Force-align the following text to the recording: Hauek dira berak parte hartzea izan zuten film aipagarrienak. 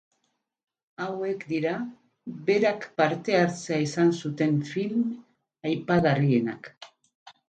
Hauek 1.03 1.43
dira 1.49 1.73
berak 2.47 2.87
parte 3.01 3.35
hartzea 3.39 3.77
izan 3.89 4.13
zuten 4.21 4.55
film 4.71 5.05
aipagarrienak. 5.73 6.71